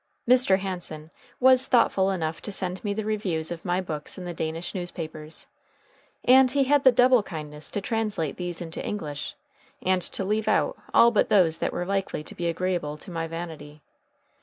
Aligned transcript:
Mr. 0.27 0.57
Hansen 0.57 1.11
was 1.39 1.67
thoughtful 1.67 2.09
enough 2.09 2.41
to 2.41 2.51
send 2.51 2.83
me 2.83 2.91
the 2.91 3.05
reviews 3.05 3.51
of 3.51 3.63
my 3.63 3.79
books 3.79 4.17
in 4.17 4.25
the 4.25 4.33
Danish 4.33 4.73
newspapers; 4.73 5.45
and 6.25 6.49
he 6.49 6.63
had 6.63 6.83
the 6.83 6.91
double 6.91 7.21
kindness 7.21 7.69
to 7.69 7.81
translate 7.81 8.37
these 8.37 8.61
into 8.61 8.83
English 8.83 9.35
and 9.79 10.01
to 10.01 10.25
leave 10.25 10.47
out 10.47 10.75
all 10.91 11.11
but 11.11 11.29
those 11.29 11.59
that 11.59 11.71
were 11.71 11.85
likely 11.85 12.23
to 12.23 12.33
be 12.33 12.47
agreeable 12.47 12.97
to 12.97 13.11
my 13.11 13.27
vanity. 13.27 13.83